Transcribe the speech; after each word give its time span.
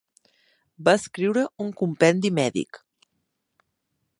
Va 0.87 0.95
escriure 0.99 1.43
un 1.65 1.69
compendi 1.83 2.33
mèdic. 2.39 2.81